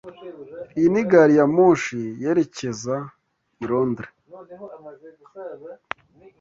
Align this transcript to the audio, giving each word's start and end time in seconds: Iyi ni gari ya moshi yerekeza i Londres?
Iyi 0.77 0.87
ni 0.93 1.03
gari 1.09 1.33
ya 1.39 1.45
moshi 1.55 2.01
yerekeza 2.23 2.95
i 3.63 3.65
Londres? 3.69 4.15